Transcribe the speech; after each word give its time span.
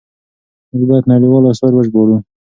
موږ 0.71 0.83
بايد 0.89 1.05
نړيوال 1.11 1.43
آثار 1.51 1.71
وژباړو. 1.75 2.17